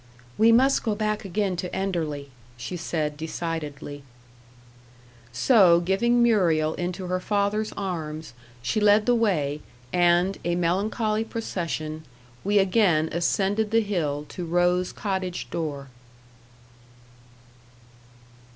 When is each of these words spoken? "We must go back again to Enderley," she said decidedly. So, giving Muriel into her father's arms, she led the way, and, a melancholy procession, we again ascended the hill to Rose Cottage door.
"We 0.35 0.51
must 0.51 0.81
go 0.81 0.95
back 0.95 1.25
again 1.25 1.55
to 1.57 1.69
Enderley," 1.75 2.31
she 2.57 2.75
said 2.75 3.15
decidedly. 3.15 4.01
So, 5.31 5.79
giving 5.79 6.23
Muriel 6.23 6.73
into 6.73 7.05
her 7.05 7.19
father's 7.19 7.71
arms, 7.73 8.33
she 8.63 8.79
led 8.81 9.05
the 9.05 9.13
way, 9.13 9.61
and, 9.93 10.39
a 10.43 10.55
melancholy 10.55 11.23
procession, 11.23 12.03
we 12.43 12.57
again 12.57 13.09
ascended 13.11 13.69
the 13.69 13.81
hill 13.81 14.25
to 14.29 14.43
Rose 14.43 14.91
Cottage 14.91 15.47
door. 15.51 15.89